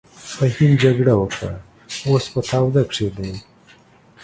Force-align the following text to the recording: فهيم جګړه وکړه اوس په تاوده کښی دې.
فهيم 0.33 0.71
جګړه 0.83 1.13
وکړه 1.17 1.51
اوس 2.07 2.25
په 2.33 2.39
تاوده 2.49 2.81
کښی 2.89 3.07
دې. 3.17 3.31